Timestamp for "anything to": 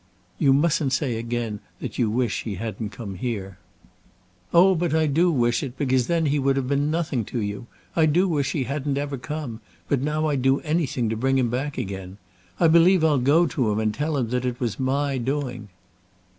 10.61-11.15